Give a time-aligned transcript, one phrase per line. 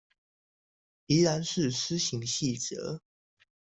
[1.05, 3.01] 宜蘭市施行細則